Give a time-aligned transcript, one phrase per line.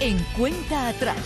[0.00, 1.16] en Cuenta Atrás.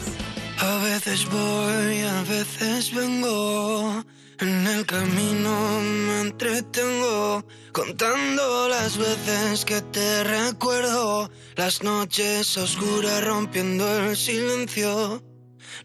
[0.59, 4.05] A veces voy, a veces vengo.
[4.41, 13.87] En el camino me entretengo contando las veces que te recuerdo, las noches oscuras rompiendo
[13.99, 15.23] el silencio.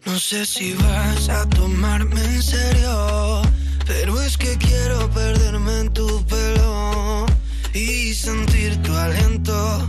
[0.04, 3.42] No sé si vas a tomarme en serio,
[3.86, 7.26] pero es que quiero perderme en tu pelo
[7.74, 9.88] y sentir tu aliento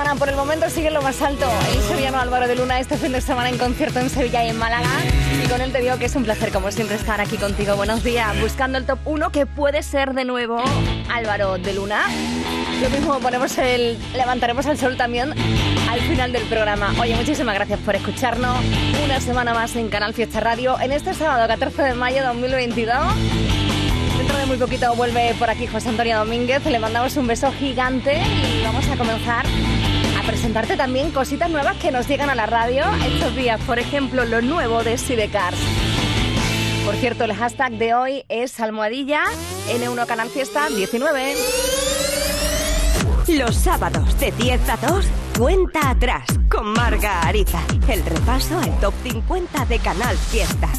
[0.00, 1.46] Por el momento sigue lo más alto.
[1.74, 4.56] El sevillano Álvaro de Luna este fin de semana en concierto en Sevilla y en
[4.56, 4.88] Málaga.
[5.44, 7.76] Y con él te digo que es un placer, como siempre, estar aquí contigo.
[7.76, 8.28] Buenos días.
[8.40, 10.62] Buscando el top 1 que puede ser de nuevo
[11.12, 12.04] Álvaro de Luna.
[12.82, 15.34] Lo mismo ponemos el levantaremos el sol también
[15.90, 16.94] al final del programa.
[16.98, 18.56] Oye, muchísimas gracias por escucharnos
[19.04, 22.96] una semana más en Canal Fiesta Radio en este sábado 14 de mayo de 2022.
[24.16, 26.64] Dentro de muy poquito vuelve por aquí José Antonio Domínguez.
[26.64, 29.46] Le mandamos un beso gigante y vamos a comenzar
[30.40, 33.60] presentarte también cositas nuevas que nos llegan a la radio estos días.
[33.66, 35.58] Por ejemplo, lo nuevo de Sidecars.
[36.86, 39.24] Por cierto, el hashtag de hoy es almohadilla
[39.68, 41.34] N1 Canal Fiesta 19.
[43.28, 45.06] Los sábados de 10 a 2,
[45.38, 47.60] cuenta atrás con Marga Ariza.
[47.86, 50.70] El repaso al top 50 de Canal Fiesta.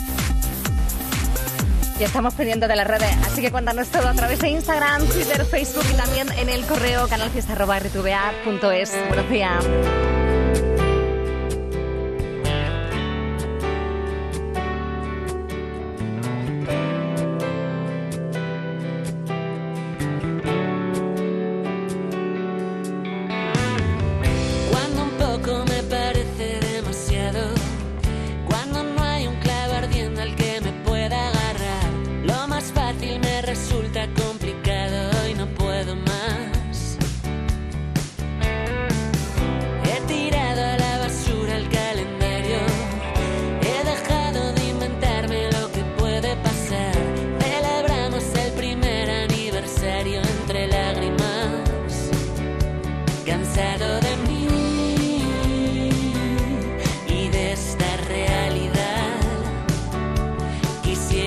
[2.01, 5.45] Ya estamos pendientes de las redes, así que cuéntanos todo a través de Instagram, Twitter,
[5.45, 8.91] Facebook y también en el correo canalfiesta.rtva.es.
[9.07, 9.63] Buenos días.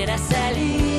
[0.05, 0.94] ser a Celie.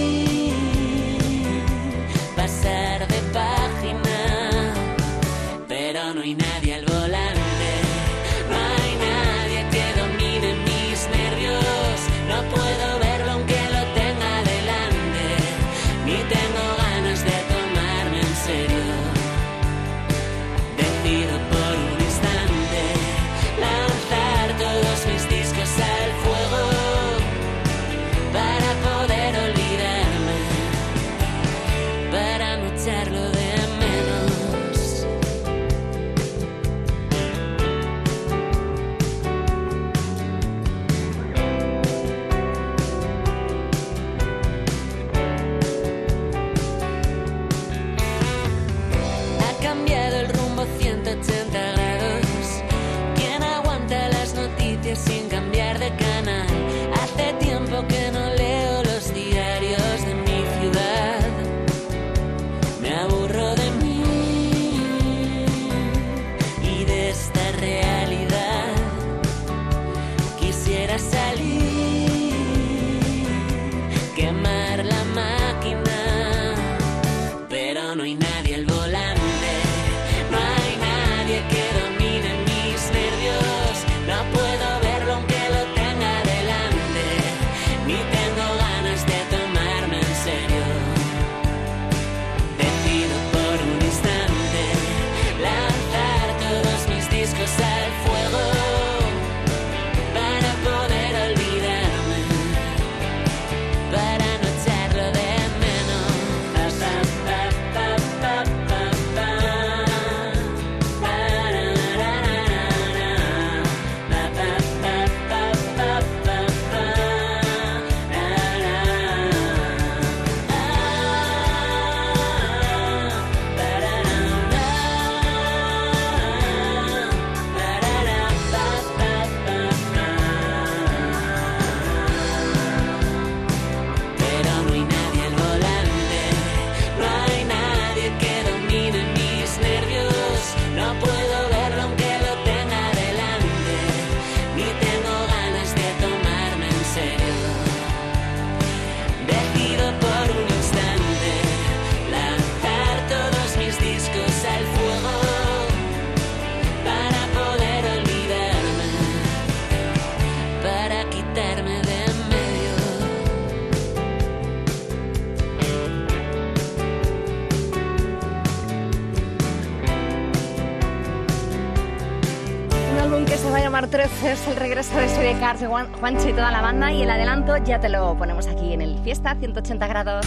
[174.80, 177.56] Es el regreso de Serie Cars de Juancho y toda la banda y el adelanto
[177.64, 180.26] ya te lo ponemos aquí en el Fiesta 180 grados.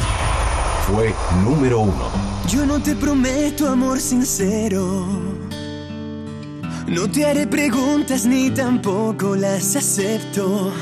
[0.86, 1.14] Fue
[1.44, 2.10] número uno.
[2.48, 5.06] Yo no te prometo amor sincero.
[6.86, 10.72] No te haré preguntas ni tampoco las acepto.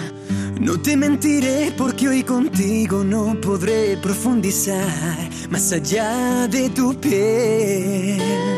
[0.61, 8.56] No te mentiré porque hoy contigo no podré profundizar más allá de tu piel.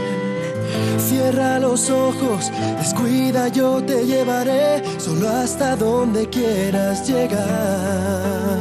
[1.09, 8.61] Cierra los ojos, descuida, yo te llevaré solo hasta donde quieras llegar.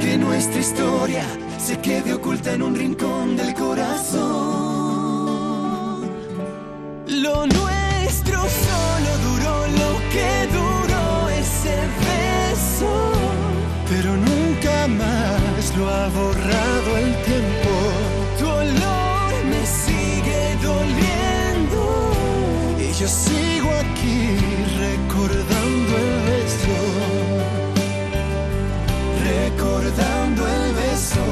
[0.00, 1.22] Que nuestra historia
[1.56, 4.18] se quede oculta en un rincón del corazón.
[7.06, 11.76] Lo nuestro solo duró lo que duró ese
[12.08, 12.90] beso,
[13.88, 17.77] pero nunca más lo ha borrado el tiempo.
[22.98, 24.36] Yo sigo aquí
[24.76, 26.76] recordando el beso,
[29.22, 31.24] recordando el beso.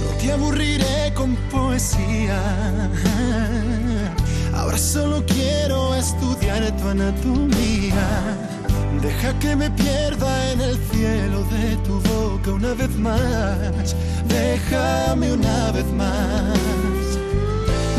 [0.00, 2.40] No te aburriré con poesía.
[4.54, 8.51] Ahora solo quiero estudiar tu anatomía.
[9.02, 13.96] Deja que me pierda en el cielo de tu boca una vez más.
[14.28, 16.56] Déjame una vez más.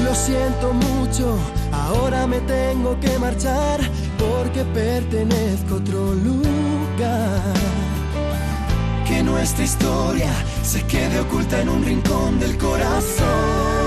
[0.05, 1.37] Lo siento mucho,
[1.73, 3.81] ahora me tengo que marchar
[4.17, 7.53] porque pertenezco a otro lugar.
[9.05, 10.31] Que nuestra historia
[10.63, 13.82] se quede oculta en un rincón del corazón.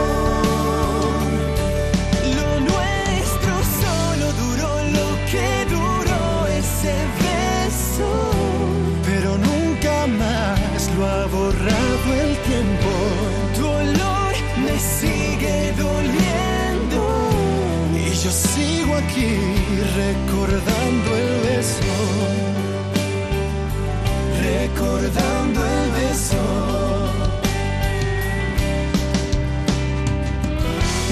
[19.17, 19.27] Aquí
[19.97, 21.95] recordando el beso,
[24.43, 26.43] recordando el beso.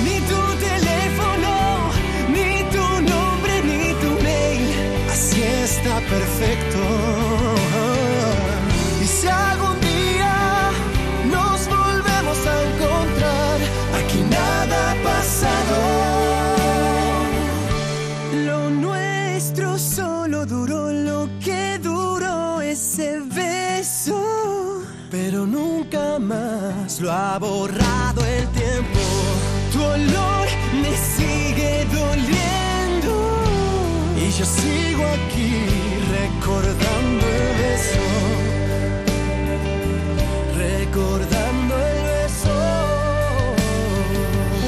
[0.05, 1.53] Ni tu teléfono,
[2.35, 4.63] ni tu nombre, ni tu mail.
[5.11, 6.54] Así está perfecto.
[26.85, 29.01] Más lo ha borrado el tiempo.
[29.73, 30.47] Tu olor
[30.83, 33.15] me sigue doliendo
[34.17, 35.67] y yo sigo aquí
[36.19, 38.05] recordando el beso,
[40.57, 42.55] recordando el beso.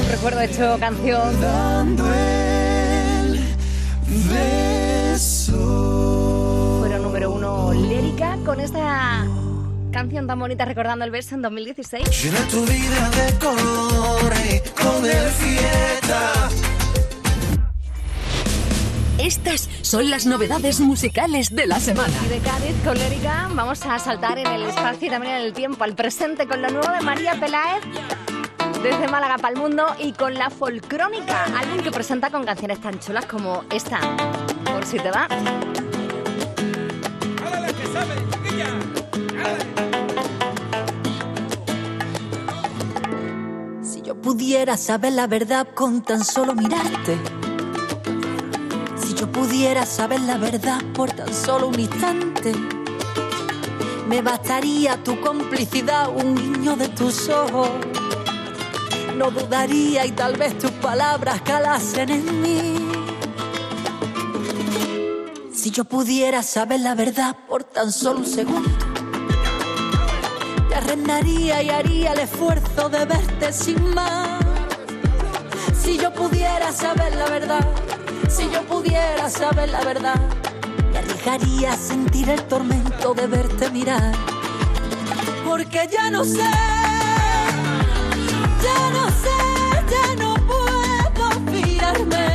[0.01, 1.41] Un recuerdo hecho canción.
[1.41, 3.39] Dando el
[4.33, 5.59] beso.
[6.79, 9.27] Fueron número uno lírica con esta
[9.91, 12.23] canción tan bonita recordando el beso en 2016.
[12.23, 16.49] Llena tu vida de colores con el fiesta.
[19.17, 22.13] Estas son las novedades musicales de la semana.
[22.25, 25.53] Y de Cádiz con Lérica vamos a saltar en el espacio y también en el
[25.53, 27.83] tiempo, al presente con lo nuevo de María Peláez
[28.83, 32.99] desde Málaga para el mundo y con la folcrónica, alguien que presenta con canciones tan
[32.99, 33.99] chulas como esta,
[34.63, 35.27] por si te va.
[37.77, 38.36] yo
[44.27, 47.17] pudiera saber la verdad con tan solo mirarte.
[48.99, 52.51] Si yo pudiera saber la verdad por tan solo un instante.
[54.09, 57.69] Me bastaría tu complicidad, un guiño de tus ojos.
[59.15, 62.75] No dudaría y tal vez tus palabras calasen en mí.
[65.53, 68.69] Si yo pudiera saber la verdad por tan solo un segundo,
[70.77, 74.39] arrendaría y haría el esfuerzo de verte sin más.
[75.73, 77.65] Si yo pudiera saber la verdad,
[78.29, 80.19] si yo pudiera saber la verdad,
[80.91, 84.13] me arriesgaría a sentir el tormento de verte mirar.
[85.47, 86.49] Porque ya no sé,
[88.65, 89.37] ya no sé,
[89.93, 92.26] ya no puedo mirarme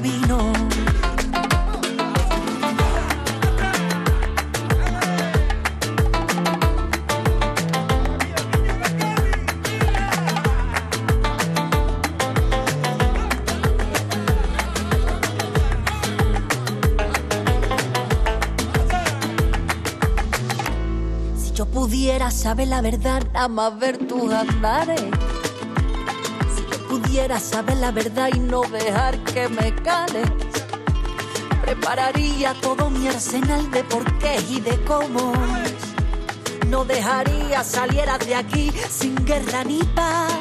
[0.00, 0.52] vino.
[21.36, 25.02] Si yo pudiera saber la verdad, más ver tus andares
[27.18, 30.28] pudiera saber la verdad y no dejar que me cales.
[31.62, 35.32] Prepararía todo mi arsenal de porqués y de cómo.
[36.68, 40.32] No dejaría saliera de aquí sin guerra ni paz.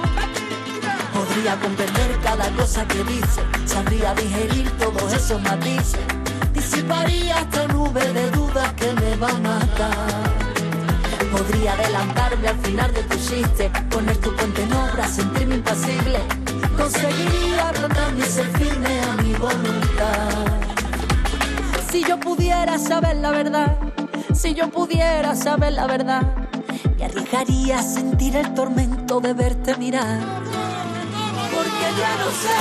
[1.16, 5.98] Podría comprender cada cosa que dice, sabría digerir todos esos matices.
[6.54, 10.38] Disiparía esta nube de dudas que me va a matar.
[11.32, 16.47] Podría adelantarme al final de tu chiste, poner tu puente en obra, sentirme impasible.
[16.78, 20.46] Conseguiría ablandar y ser firme a mi voluntad.
[21.90, 23.78] Si yo pudiera saber la verdad,
[24.34, 26.22] si yo pudiera saber la verdad,
[26.98, 30.20] me arriesgaría a sentir el tormento de verte mirar.
[31.54, 32.60] Porque ya no sé,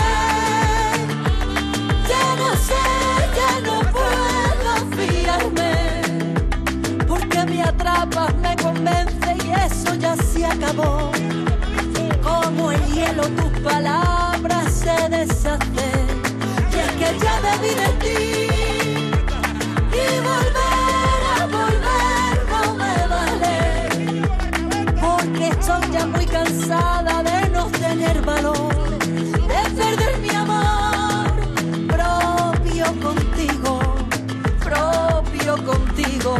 [2.08, 2.84] ya no sé,
[3.38, 5.86] ya no puedo fiarme
[7.06, 9.15] porque me atrapas, me convence
[13.30, 16.06] tus palabras se deshacen.
[16.72, 18.48] Y es que ya vi de ti.
[19.92, 23.56] Y volver a volver no me vale.
[25.00, 28.98] Porque estoy ya muy cansada de no tener valor.
[28.98, 31.32] De perder mi amor
[31.88, 33.80] propio contigo.
[34.62, 36.36] Propio contigo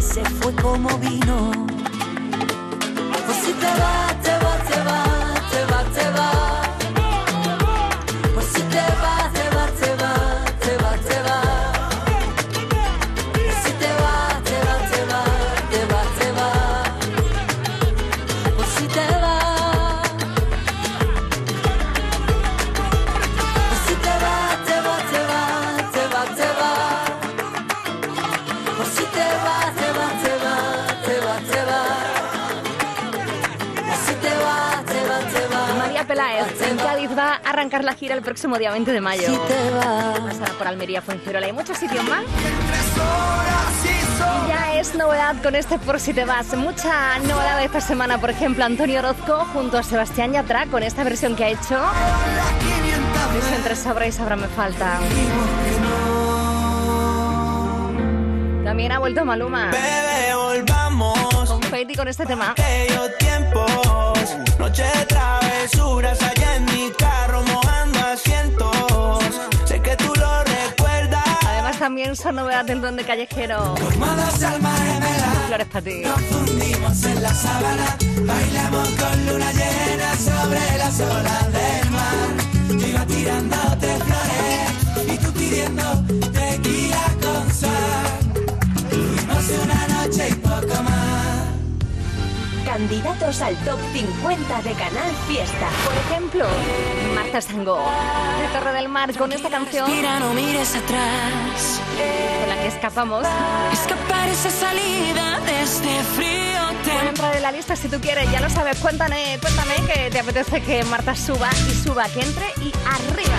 [0.00, 1.49] se fue como vino.
[38.00, 39.28] Gira el próximo día 20 de mayo.
[40.26, 42.24] Pasará por Almería, Fuengirola y muchos sitios más.
[44.46, 46.56] Y ya es novedad con este Por si te vas.
[46.56, 51.36] Mucha novedad esta semana, por ejemplo, Antonio Orozco junto a Sebastián Yatra con esta versión
[51.36, 51.78] que ha hecho.
[53.34, 54.98] Dice entre sobra y sobra me falta.
[58.64, 59.70] También ha vuelto Maluma
[61.90, 62.50] Volvamos con este tema.
[62.52, 64.36] aquellos tiempos.
[64.58, 69.18] Noche de travesuras allá en mi carro mojando asientos.
[69.64, 71.24] Sé que tú lo recuerdas.
[71.46, 73.74] Además también son novedad del Donde Callejero.
[73.76, 75.46] Formados almas gemelas.
[75.48, 76.02] Flores para ti.
[76.04, 77.96] Nos fundimos en la sábana.
[78.20, 82.80] Bailamos con luna llena sobre las olas del mar.
[82.80, 83.59] Yo iba tirándote
[92.80, 95.68] candidatos al top 50 de Canal Fiesta.
[95.84, 96.46] Por ejemplo,
[97.14, 99.90] Marta Sango, de Torre del Mar, con esta canción.
[99.90, 101.82] Mira, no mires atrás.
[102.40, 103.26] Con la que escapamos.
[103.72, 106.60] Escapar esa salida de este frío.
[106.84, 108.78] Pueden entrar en la lista si tú quieres, ya lo sabes.
[108.78, 113.36] Cuéntame, cuéntame que te apetece que Marta suba y suba, que entre y arriba.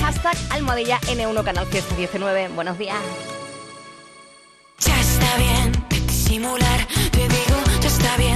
[0.00, 2.48] Hashtag almohadilla N1 Canal Fiesta 19.
[2.48, 2.98] Buenos días.
[4.80, 5.82] Ya está bien
[6.32, 8.31] simular, te digo, ya está bien.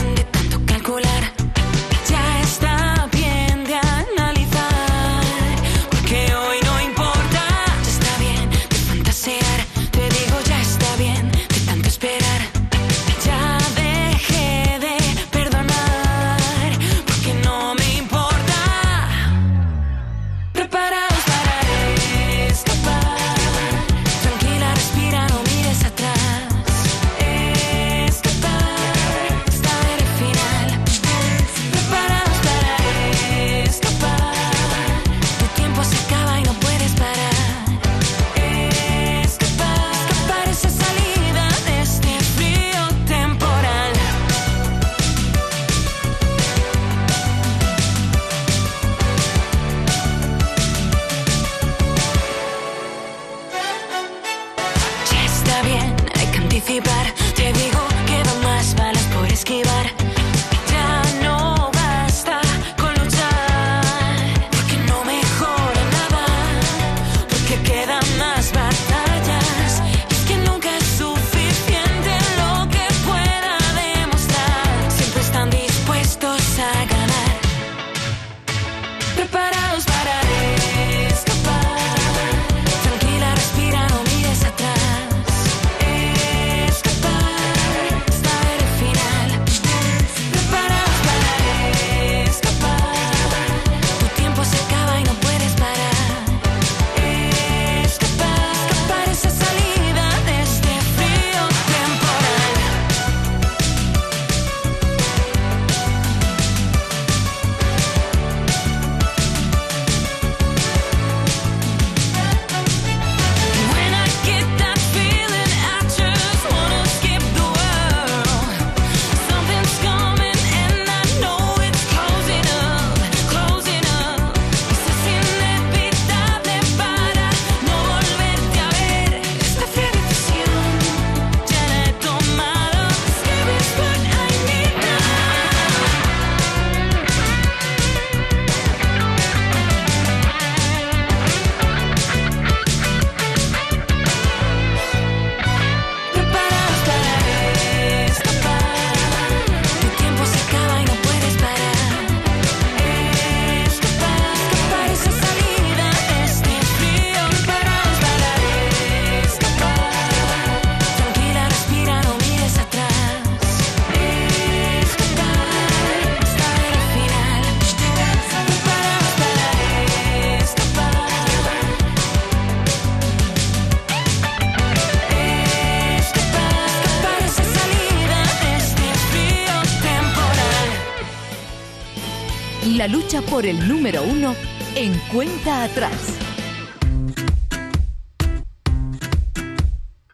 [183.23, 184.35] por el número uno
[184.75, 185.93] en cuenta atrás.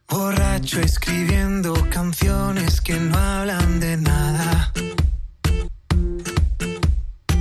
[0.09, 4.73] Borracho escribiendo canciones que no hablan de nada.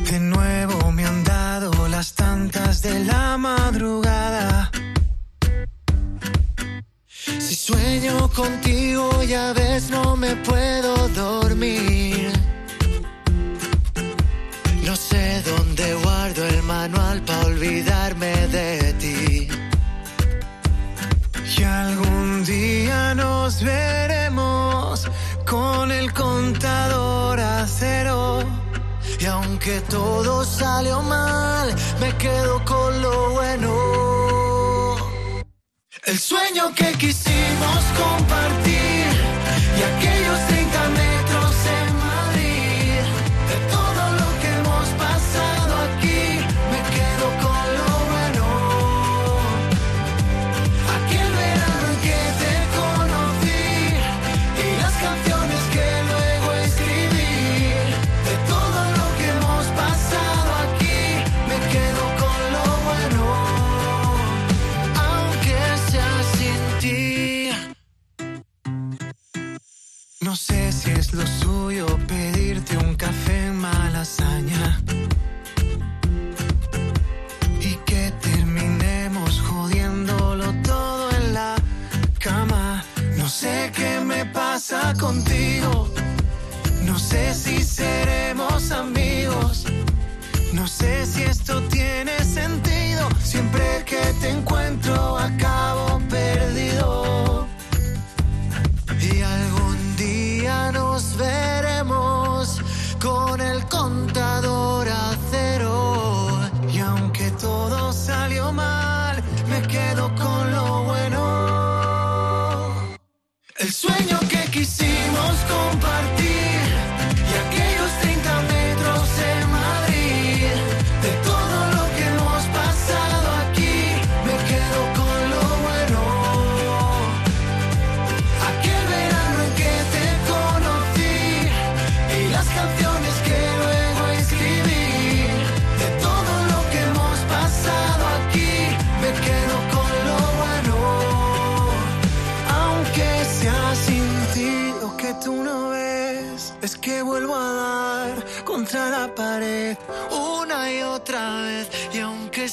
[0.09, 4.71] De nuevo me han dado las tantas de la madrugada.
[7.07, 11.40] Si sueño contigo ya ves no me puedo dormir
[29.61, 34.95] aunque todo salió mal, me quedo con lo bueno.
[36.05, 38.70] El sueño que quisimos compartir.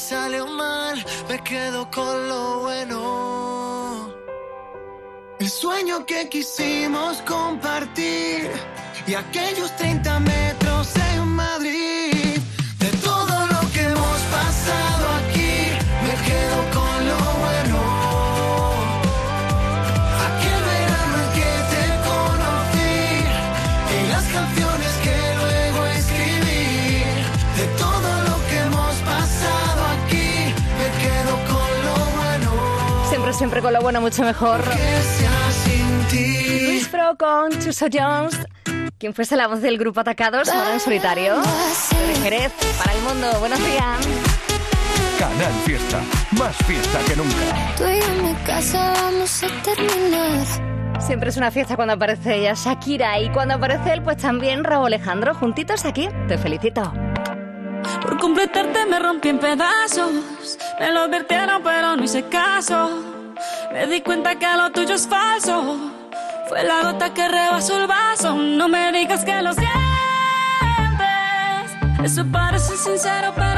[0.09, 4.15] Salió mal, me quedo con lo bueno.
[5.39, 8.51] El sueño que quisimos compartir
[9.07, 11.98] y aquellos 30 metros en Madrid.
[33.39, 34.61] Siempre, con lo bueno, mucho mejor.
[36.11, 38.37] Luis Pro con Chuso Jones.
[38.99, 41.37] Quien fuese la voz del grupo Atacados, ahora en solitario.
[41.37, 43.31] De Jerez, para el mundo.
[43.39, 44.09] Buenos días.
[45.21, 46.01] Canal Fiesta.
[46.33, 47.77] Más fiesta que nunca.
[47.77, 51.01] Tú y yo en mi casa vamos a terminar.
[51.01, 53.21] Siempre es una fiesta cuando aparece ella, Shakira.
[53.21, 55.33] Y cuando aparece él, pues también Raúl Alejandro.
[55.37, 56.09] Juntitos aquí.
[56.27, 56.93] Te felicito.
[58.03, 60.11] Por completarte me rompí en pedazos.
[60.81, 63.15] Me lo advirtieron, pero no hice caso.
[63.73, 65.77] Me di cuenta que lo tuyo es falso.
[66.49, 68.35] Fue la gota que rebasó el vaso.
[68.35, 69.79] No me digas que lo sientes.
[72.03, 73.58] Eso parece sincero, pero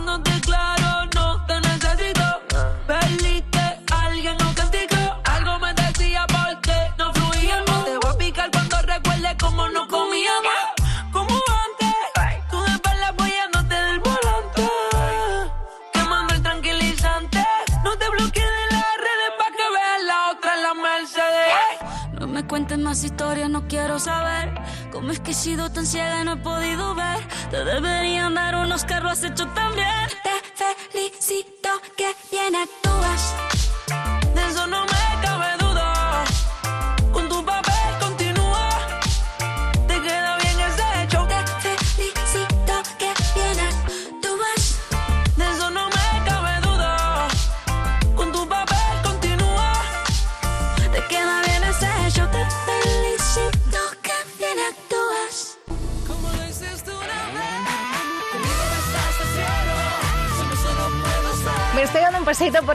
[24.91, 27.19] cómo es que he sido tan ciega y no he podido ver.
[27.49, 30.20] Te deberían dar unos carros has hecho también.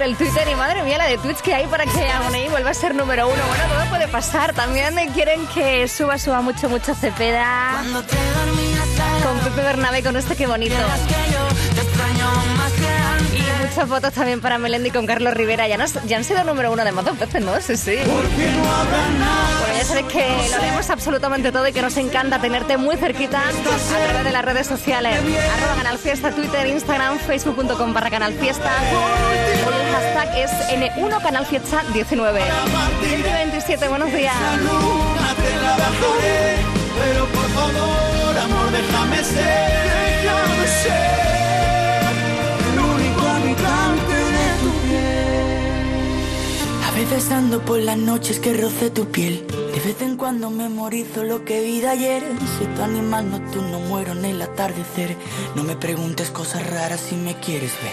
[0.07, 2.75] El Twitter y madre mía la de tweets que hay para que Agoney vuelva a
[2.75, 3.43] ser número uno.
[3.49, 4.53] Bueno, todo puede pasar.
[4.55, 7.71] También quieren que suba, suba mucho, mucho Cepeda.
[7.75, 8.87] Cuando te dormías
[9.25, 10.77] Con Pepe Bernabé, con este que bonito.
[13.35, 15.67] Y muchas fotos también para Melendi con Carlos Rivera.
[15.69, 17.61] Ya, nos- ya han sido número uno de más dos veces, ¿no?
[17.61, 17.97] Sí, sí.
[18.07, 18.29] Bueno,
[19.77, 24.05] ya sabes que lo haremos absolutamente todo y que nos encanta tenerte muy cerquita a
[24.07, 25.19] través de las redes sociales.
[25.19, 28.71] Arroba Canal Fiesta, Twitter, Instagram, facebook.com barra Canal Fiesta.
[30.27, 30.51] Hashtag es
[30.97, 32.41] N1 Canal Fiesta 19.
[33.03, 34.35] 127, buenos días.
[34.35, 36.57] Te la bajaré,
[36.99, 42.03] pero por favor, amor, déjame ser, déjame ser
[42.73, 43.55] el único de
[44.63, 45.67] tu piel.
[46.87, 49.45] A veces ando por las noches que roce tu piel.
[49.77, 52.23] De vez en cuando memorizo lo que vi de ayer.
[52.57, 55.15] Soy tu animal nocturno, muero en el atardecer.
[55.55, 57.93] No me preguntes cosas raras si me quieres ver.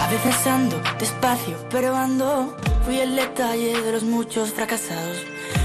[0.00, 2.56] A veces ando despacio, pero ando.
[2.84, 5.18] Fui el detalle de los muchos fracasados.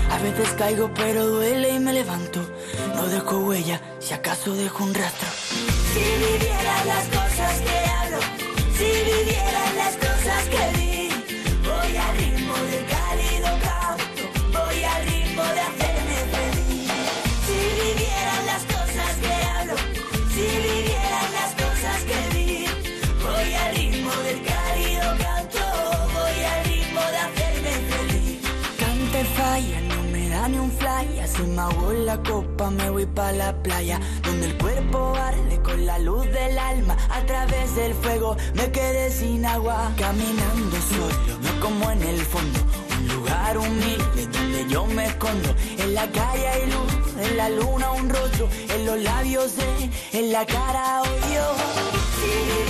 [0.09, 2.41] A veces caigo, pero duele y me levanto.
[2.95, 5.29] No dejo huella, si acaso dejo un rastro.
[5.93, 8.17] Si vivieras las cosas que hablo,
[10.39, 10.88] Fuimos
[32.09, 36.57] la copa, me voy pa' la playa, donde el cuerpo arde con la luz del
[36.57, 36.97] alma.
[37.11, 42.59] A través del fuego me quedé sin agua, caminando solo, no como en el fondo.
[42.97, 45.49] Un lugar humilde donde yo me escondo.
[45.77, 46.91] En la calle hay luz,
[47.25, 52.68] en la luna un rostro, en los labios de, en la cara odio.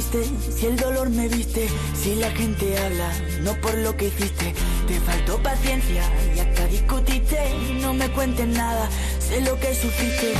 [0.00, 4.54] Si el dolor me viste, si la gente habla, no por lo que hiciste,
[4.86, 6.02] te faltó paciencia
[6.34, 7.38] y hasta discutiste.
[7.82, 10.32] No me cuentes nada, sé lo que sufriste.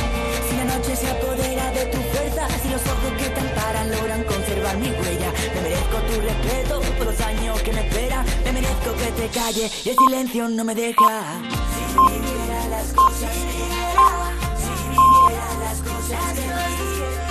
[0.49, 4.23] Si la noche se apodera de tu fuerza, si los ojos que te amparan logran
[4.23, 8.93] conservar mi huella, me merezco tu respeto por los años que me esperan, me merezco
[8.95, 11.23] que te calle y el silencio no me deja.
[11.71, 14.09] Si viviera las cosas que era,
[14.57, 17.30] si viviera las cosas que vi,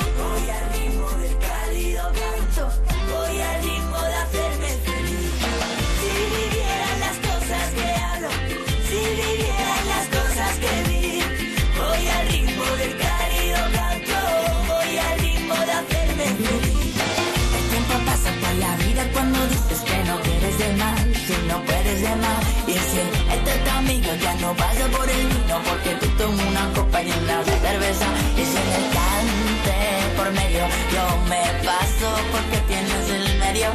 [24.50, 28.06] no pasa por el vino porque tú tomas una copa llena de cerveza.
[28.36, 29.78] Y si en el cante
[30.16, 33.68] por medio yo me paso porque tienes el medio.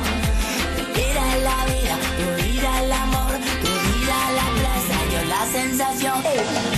[0.78, 3.34] Tu vida es la vida, tu vida el amor,
[3.64, 6.75] tu vida la plaza, yo la sensación.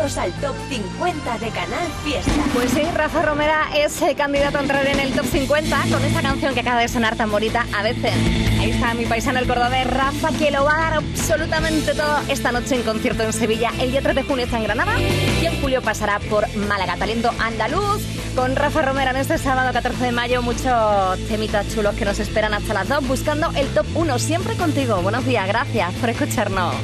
[0.00, 2.32] Al top 50 de Canal Fiesta.
[2.54, 6.22] Pues sí, Rafa Romera es el candidato a entrar en el top 50 con esta
[6.22, 8.14] canción que acaba de sonar tan bonita a veces.
[8.58, 12.50] Ahí está mi paisano el cordobés Rafa que lo va a dar absolutamente todo esta
[12.50, 13.72] noche en concierto en Sevilla.
[13.78, 14.94] El día 3 de junio está en Granada
[15.42, 16.96] y en julio pasará por Málaga.
[16.96, 18.02] Talento andaluz
[18.34, 20.40] con Rafa Romera en este sábado 14 de mayo.
[20.40, 24.18] Muchos temitas chulos que nos esperan hasta las 2 buscando el top 1.
[24.18, 25.02] Siempre contigo.
[25.02, 26.74] Buenos días, gracias por escucharnos.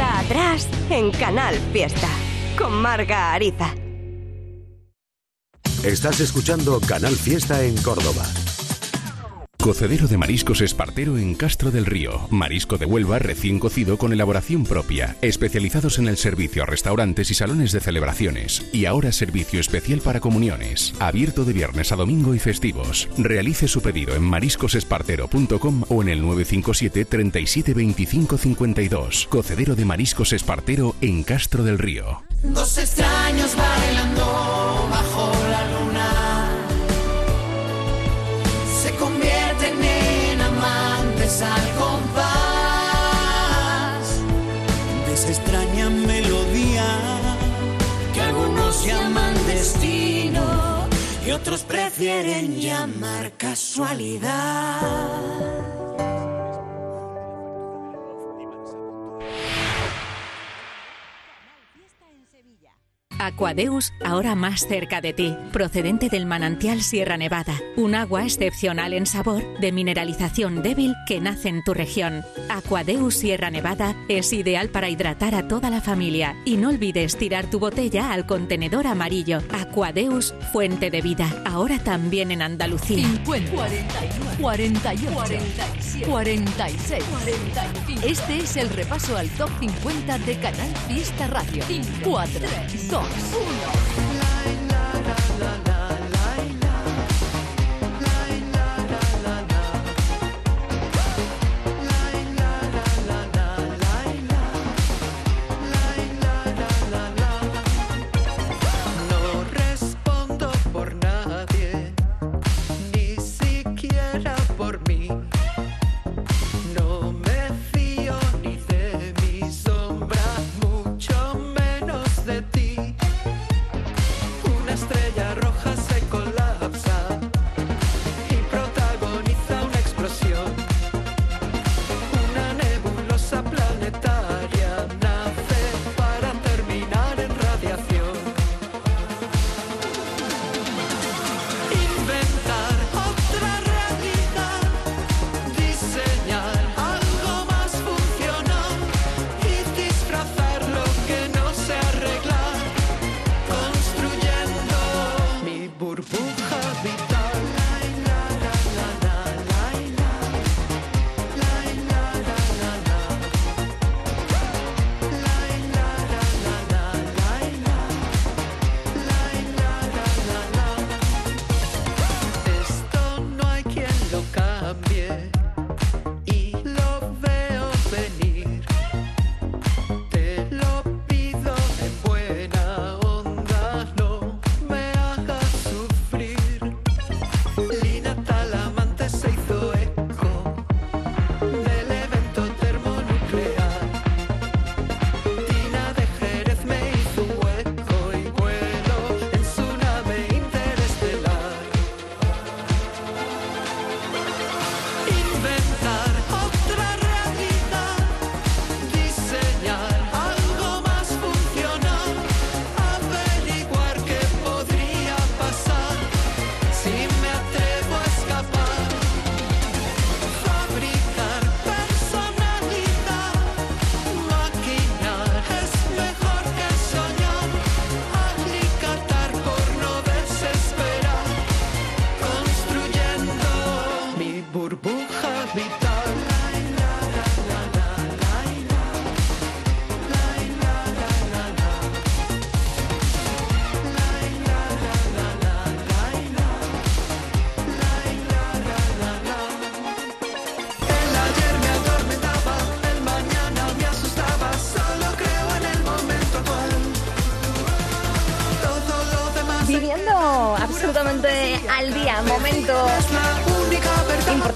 [0.00, 2.08] Cuenta atrás en Canal Fiesta.
[2.56, 3.74] Con Marga Ariza.
[5.84, 8.24] Estás escuchando Canal Fiesta en Córdoba.
[9.60, 12.26] Cocedero de mariscos Espartero en Castro del Río.
[12.30, 15.16] Marisco de Huelva recién cocido con elaboración propia.
[15.20, 18.64] Especializados en el servicio a restaurantes y salones de celebraciones.
[18.72, 20.94] Y ahora servicio especial para comuniones.
[20.98, 23.08] Abierto de viernes a domingo y festivos.
[23.18, 29.26] Realice su pedido en mariscosespartero.com o en el 957 37 25 52.
[29.28, 32.22] Cocedero de mariscos Espartero en Castro del Río.
[32.42, 33.54] Extraños
[51.30, 54.80] y otros prefieren llamar casualidad.
[63.20, 69.04] Aquadeus, ahora más cerca de ti, procedente del manantial Sierra Nevada, un agua excepcional en
[69.04, 72.24] sabor, de mineralización débil que nace en tu región.
[72.48, 77.50] Aquadeus Sierra Nevada es ideal para hidratar a toda la familia y no olvides tirar
[77.50, 79.42] tu botella al contenedor amarillo.
[79.52, 83.06] Aquadeus, fuente de vida, ahora también en Andalucía.
[83.06, 85.10] 50, 41, 48,
[86.08, 88.06] 46, 45.
[88.06, 91.62] Este es el repaso al top 50 de Canal Fiesta Radio.
[92.02, 92.40] 4,
[92.90, 94.09] 2, 1.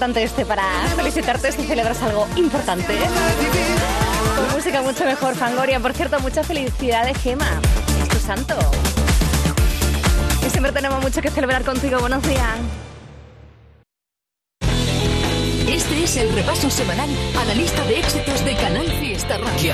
[0.05, 0.63] Importante este para
[0.95, 2.93] felicitarte si celebras algo importante.
[4.35, 5.79] Con música mucho mejor, Fangoria.
[5.79, 7.59] Por cierto, mucha felicidad de Gema.
[8.03, 8.55] Es tu santo.
[10.45, 11.99] Y siempre tenemos mucho que celebrar contigo.
[11.99, 12.59] Buenos días.
[15.67, 19.73] Este es el repaso semanal a la lista de éxitos de Canal Fiesta Radio.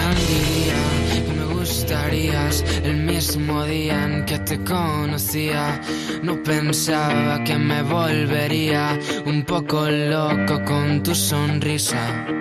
[1.91, 5.81] ¿Quién diría que me gustarías el mismo día en que te conocía?
[6.23, 12.40] No pensaba que me volvería un poco loco con tu sonrisa.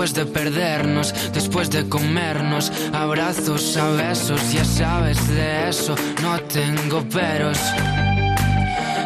[0.00, 7.02] Después de perdernos, después de comernos, abrazos a besos, ya sabes de eso, no tengo
[7.02, 7.58] peros.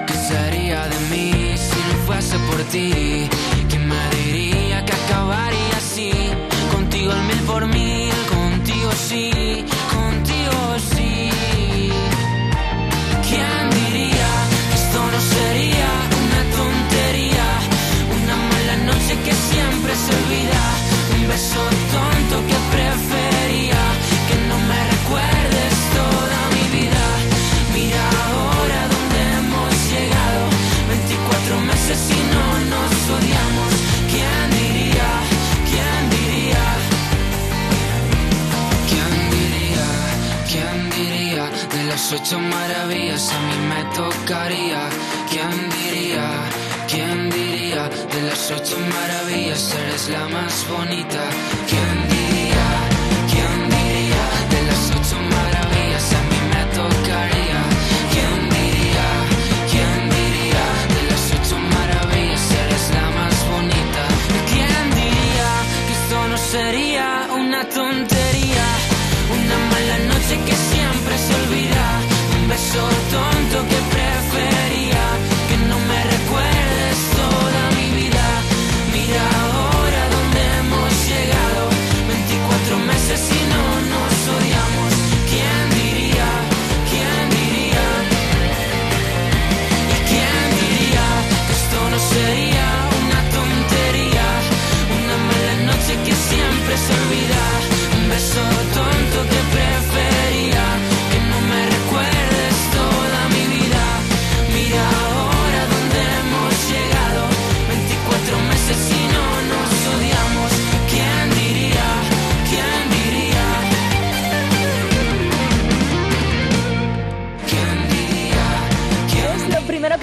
[0.06, 3.03] ¿Qué sería de mí si no fuese por ti?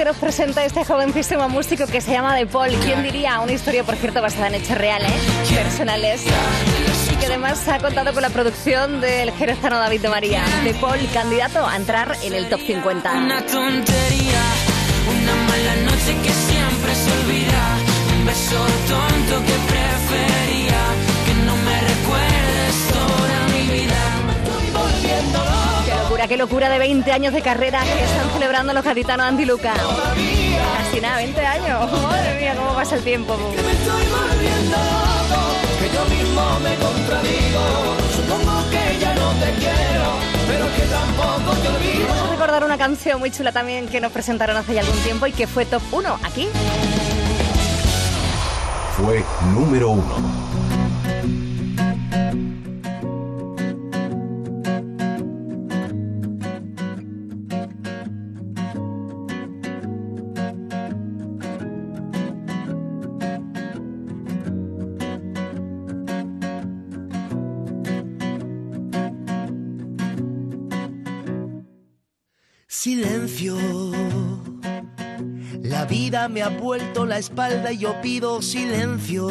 [0.02, 2.72] Que nos presenta este jovencísimo músico que se llama De Paul.
[2.84, 3.39] ¿Quién diría?
[3.39, 5.12] Una historia, por cierto, basada en hechos reales,
[5.54, 6.24] personales.
[7.12, 10.43] Y que además ha contado con la producción del jerezano David de María.
[10.64, 13.12] De Paul, candidato a entrar en el top 50.
[13.12, 14.41] Una tontería,
[15.08, 17.78] una mala noche que siempre se olvida.
[18.18, 20.82] Un beso tonto que prefería
[21.28, 24.02] que no me recuerdes toda mi vida.
[25.04, 25.61] Qué
[26.28, 29.74] qué locura de 20 años de carrera que están celebrando los gaditanos Antiluca.
[29.74, 31.92] Casi nada, 20 años.
[32.04, 33.36] Madre mía, cómo pasa el tiempo.
[38.70, 40.14] Que ya no te quiero,
[40.48, 42.08] pero que tampoco te olvido.
[42.08, 45.28] Vamos a recordar una canción muy chula también que nos presentaron hace ya algún tiempo
[45.28, 46.48] y que fue top 1 aquí.
[48.98, 50.41] Fue número 1.
[76.30, 79.30] Me ha vuelto la espalda y yo pido silencio.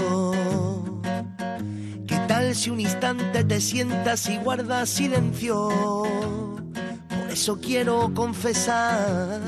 [2.07, 5.68] ¿Qué tal si un instante te sientas y guardas silencio?
[7.09, 9.41] Por eso quiero confesar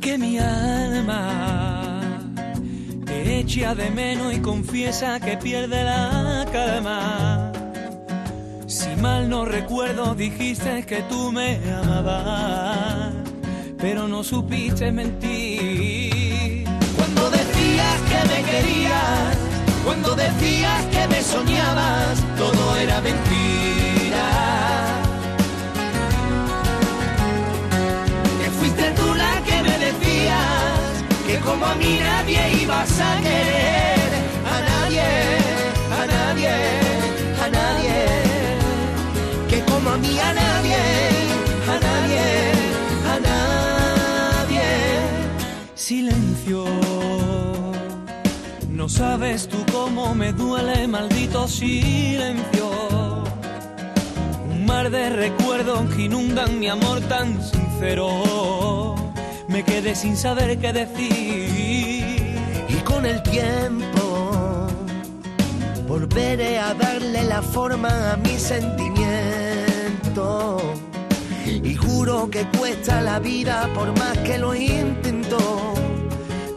[0.00, 2.00] que mi alma
[3.06, 7.52] Te echa de menos y confiesa que pierde la calma.
[8.66, 13.14] Si mal no recuerdo, dijiste que tú me amabas,
[13.78, 15.73] pero no supiste mentir.
[19.84, 24.26] Cuando decías que me soñabas, todo era mentira.
[28.40, 30.88] Que fuiste tú la que me decías
[31.26, 34.10] que como a mí nadie ibas a querer,
[34.54, 35.08] a nadie,
[36.00, 36.54] a nadie,
[37.44, 37.96] a nadie.
[39.48, 40.82] Que como a mí a nadie,
[41.72, 42.26] a nadie,
[43.12, 44.66] a nadie.
[45.74, 47.23] Silencio.
[48.84, 52.68] No sabes tú cómo me duele, maldito silencio.
[54.50, 58.94] Un mar de recuerdos que inundan mi amor tan sincero.
[59.48, 62.36] Me quedé sin saber qué decir.
[62.68, 64.66] Y con el tiempo
[65.88, 70.58] volveré a darle la forma a mi sentimiento.
[71.46, 75.73] Y juro que cuesta la vida por más que lo intento.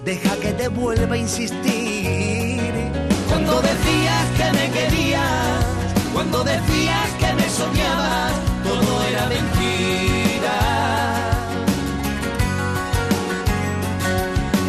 [0.07, 2.61] Deja que te vuelva a insistir.
[3.27, 5.65] Cuando decías que me querías,
[6.13, 8.31] cuando decías que me soñabas,
[8.63, 10.57] todo era mentira.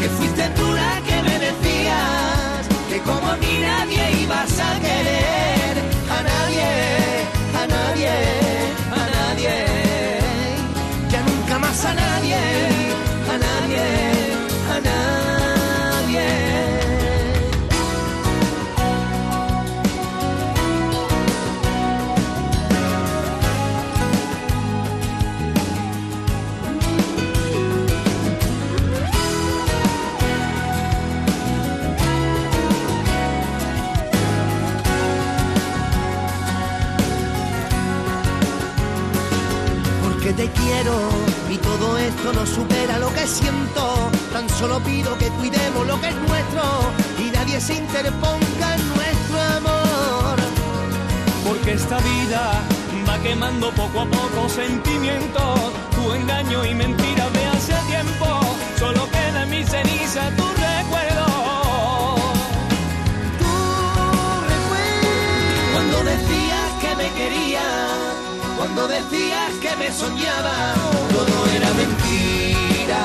[0.00, 3.97] Que fuiste tú la que me decías que como a mí nadie
[40.38, 40.94] te quiero
[41.50, 43.82] y todo esto no supera lo que siento.
[44.32, 46.62] Tan solo pido que cuidemos lo que es nuestro
[47.18, 50.36] y nadie se interponga en nuestro amor.
[51.44, 52.52] Porque esta vida
[53.08, 55.72] va quemando poco a poco sentimientos.
[55.96, 58.28] Tu engaño y mentira de hace tiempo.
[58.78, 61.17] Solo queda en mi ceniza tu recuerdo.
[68.78, 70.74] Cuando decías que me soñaba,
[71.10, 73.02] todo era mentira.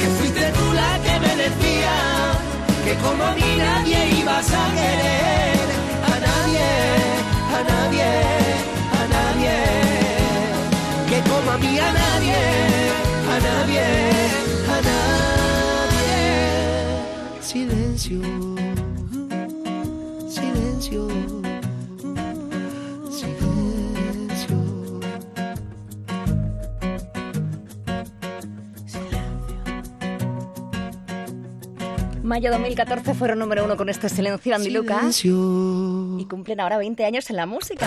[0.00, 1.94] Que fuiste tú la que me decía
[2.84, 5.68] que como a mí nadie ibas a querer,
[6.12, 6.68] a nadie,
[7.56, 8.10] a nadie,
[9.00, 9.56] a nadie.
[11.08, 12.40] Que como a mí a nadie,
[13.34, 13.84] a nadie,
[14.74, 16.10] a nadie.
[17.40, 18.20] Silencio,
[20.28, 21.41] silencio,
[32.32, 35.22] Mayo 2014 fueron número uno con este silencio Andy Lucas.
[35.22, 37.86] Y cumplen ahora 20 años en la música.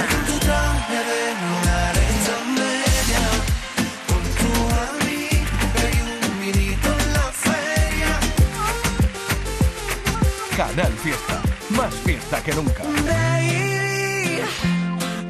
[10.55, 11.41] Canal Fiesta.
[11.71, 12.83] Más fiesta que nunca.
[12.83, 14.41] Baby,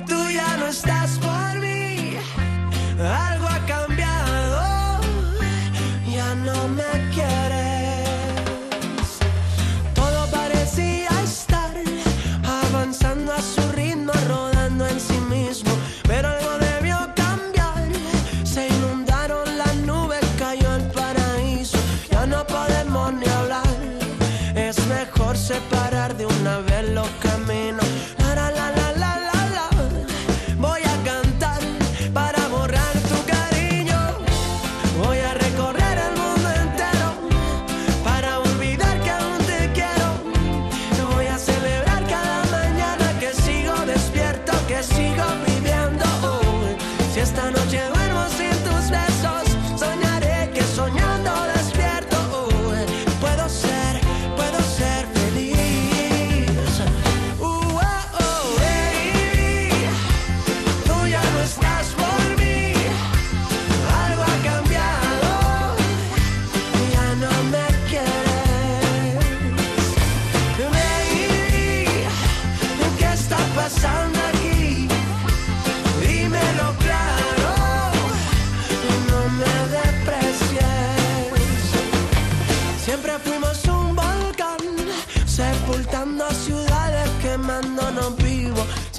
[0.06, 2.18] tú ya no estás por mí.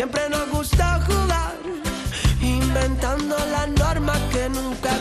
[0.06, 1.56] Siempre nos gusta jugar,
[2.40, 4.92] inventando las normas que nunca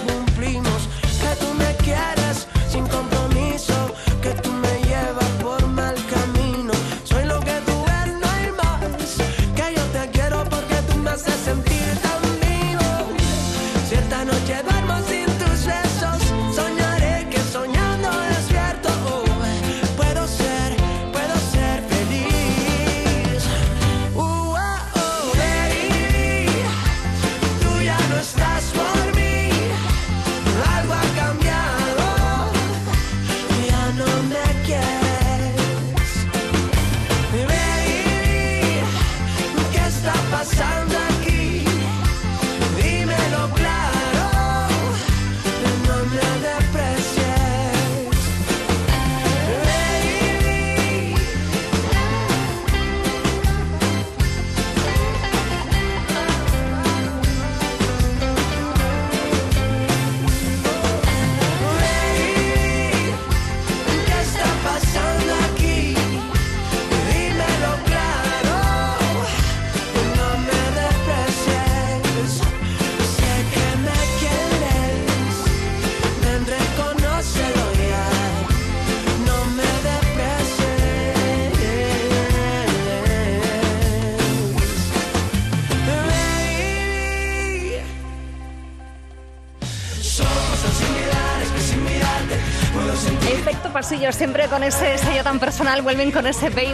[94.16, 96.72] siempre con ese sello tan personal, vuelven con ese baby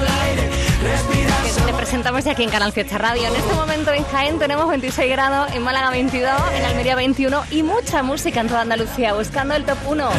[1.56, 3.28] que te presentamos ya aquí en Canal Fiesta Radio.
[3.28, 7.64] En este momento en Jaén tenemos 26 grados, en Málaga 22, en Almería 21 y
[7.64, 10.10] mucha música en toda Andalucía, buscando el top 1.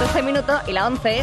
[0.00, 1.22] 12 minutos y la 11.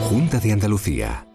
[0.10, 1.26] Junta de Andalucía.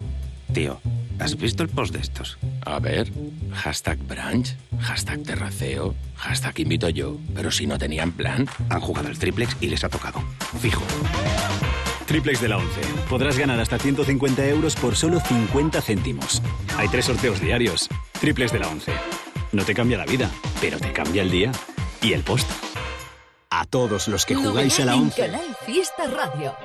[0.53, 0.79] Tío,
[1.17, 2.37] ¿has visto el post de estos?
[2.63, 3.11] A ver.
[3.51, 7.17] Hashtag brunch, hashtag terraceo, hashtag invito yo.
[7.33, 10.21] Pero si no tenían plan, han jugado al triplex y les ha tocado.
[10.61, 10.83] Fijo.
[12.07, 12.81] Triplex de la 11.
[13.09, 16.41] Podrás ganar hasta 150 euros por solo 50 céntimos.
[16.77, 17.89] Hay tres sorteos diarios.
[18.21, 18.93] Triplex de la 11.
[19.51, 20.31] No te cambia la vida,
[20.61, 21.51] pero te cambia el día
[22.01, 22.49] y el post.
[23.49, 25.21] A todos los que jugáis a la En 11.
[25.21, 26.55] Canal Fiesta Radio.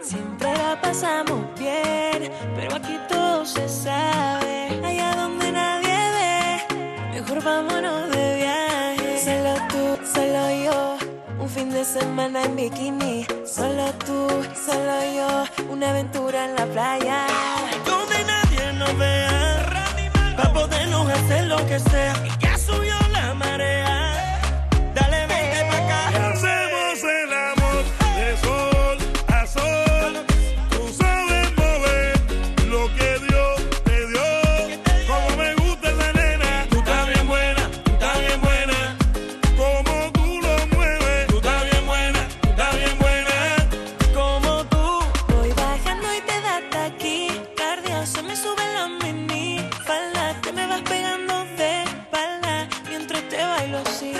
[0.00, 4.55] Siempre la pasamos bien, pero aquí todo se sabe.
[7.46, 9.08] Vámonos de viaje.
[9.24, 9.82] Solo tú,
[10.14, 10.98] solo yo,
[11.38, 13.26] un fin de semana en bikini.
[13.46, 14.18] Solo tú,
[14.66, 15.28] solo yo,
[15.70, 17.18] una aventura en la playa.
[17.84, 19.84] Donde nadie nos vea,
[20.36, 22.14] para podernos hacer lo que sea.
[22.28, 23.05] Y ya subió
[53.92, 54.15] see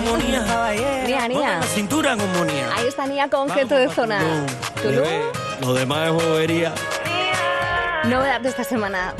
[0.00, 1.58] Nia, Nia.
[1.58, 2.68] La cintura como Nia.
[2.74, 4.20] Ahí está Nia con gente de zona.
[4.82, 5.04] Tulum,
[5.60, 6.72] Lo demás es bobería.
[8.04, 9.14] novedad de esta semana.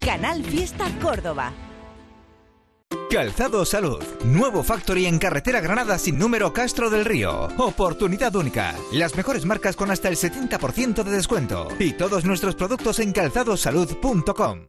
[0.00, 1.52] Canal Fiesta Córdoba.
[3.10, 4.02] Calzado Salud.
[4.24, 7.48] Nuevo Factory en carretera Granada sin número Castro del Río.
[7.58, 8.74] Oportunidad única.
[8.92, 11.68] Las mejores marcas con hasta el 70% de descuento.
[11.78, 14.66] Y todos nuestros productos en calzadosalud.com.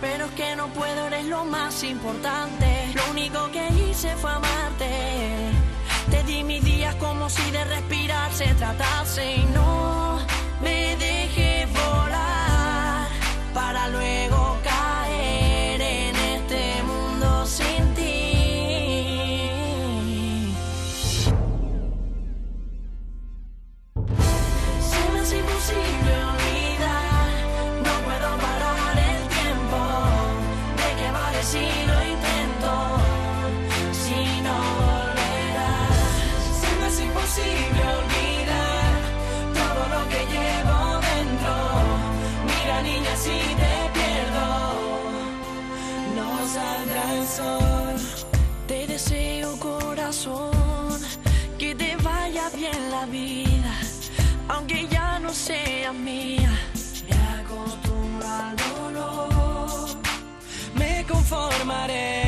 [0.00, 2.66] pero es que no puedo, eres lo más importante.
[2.94, 4.90] Lo único que hice fue amarte.
[6.10, 10.18] Te di mis días como si de respirar se tratase y no
[10.60, 13.08] me dejé volar
[13.52, 14.33] para luego
[55.92, 56.50] mía.
[57.08, 58.56] Me acostumbro al.
[60.74, 62.23] Me conformaré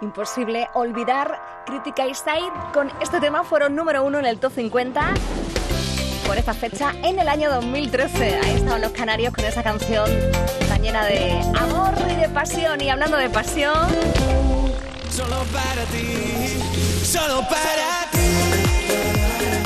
[0.00, 5.14] Imposible olvidar Crítica Side con este tema fueron número uno en el top 50
[6.24, 8.40] por esta fecha en el año 2013.
[8.44, 10.08] Ahí estaban los canarios con esa canción
[10.68, 12.80] tan llena de amor y de pasión.
[12.80, 13.88] Y hablando de pasión,
[15.10, 16.60] Solo para ti,
[17.02, 17.87] solo para.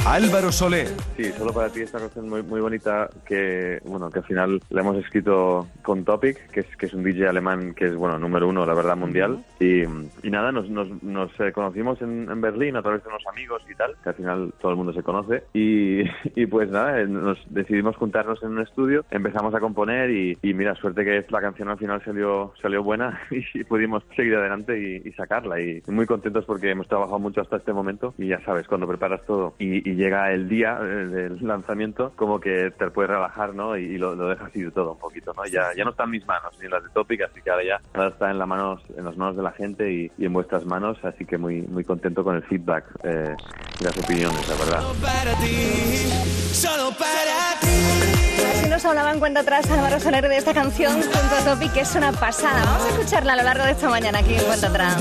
[0.04, 0.88] Álvaro Soler.
[1.16, 4.80] Sí, solo para ti esta canción muy, muy bonita que, bueno, que al final la
[4.80, 8.48] hemos escrito con Topic, que es, que es un DJ alemán que es, bueno, número
[8.48, 9.44] uno, la verdad, mundial.
[9.60, 13.24] Y, y nada, nos, nos, nos eh, conocimos en, en Berlín a través de unos
[13.28, 15.44] amigos y tal, que al final todo el mundo se conoce.
[15.54, 16.00] Y,
[16.34, 20.52] y pues nada, eh, nos decidimos juntarnos en un estudio, empezamos a componer y, y
[20.52, 25.08] mira, suerte que la canción al final salió, salió buena y pudimos seguir adelante y,
[25.08, 25.60] y sacarla.
[25.60, 29.24] Y muy contentos porque hemos trabajado mucho hasta este momento y ya sabes, cuando preparas
[29.26, 33.76] todo y, llega el día eh, del lanzamiento, como que te puedes relajar, ¿no?
[33.76, 35.44] Y, y lo, lo dejas ir todo un poquito, ¿no?
[35.46, 37.64] Ya, ya no está en mis manos ni en las de Topic, así que ahora
[37.64, 40.32] ya ahora está en, las manos, en las manos de la gente y, y en
[40.32, 43.34] vuestras manos, así que muy, muy contento con el feedback eh,
[43.80, 44.82] y las opiniones, la verdad.
[45.00, 46.08] Para ti,
[46.52, 48.42] solo para ti.
[48.52, 51.80] así nos hablaba en cuenta atrás Álvaro Soler de esta canción junto a Topi, que
[51.80, 52.64] es una pasada.
[52.64, 54.96] Vamos a escucharla a lo largo de esta mañana aquí en cuenta atrás.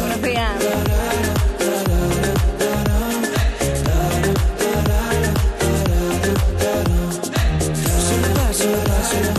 [0.00, 1.93] Buenos días.
[9.10, 9.33] to